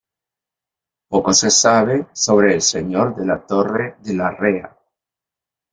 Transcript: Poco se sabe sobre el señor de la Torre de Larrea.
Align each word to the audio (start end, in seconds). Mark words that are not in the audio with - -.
Poco 1.11 1.31
se 1.31 1.51
sabe 1.51 2.07
sobre 2.11 2.55
el 2.55 2.63
señor 2.63 3.15
de 3.15 3.23
la 3.23 3.45
Torre 3.45 3.97
de 3.99 4.15
Larrea. 4.15 4.75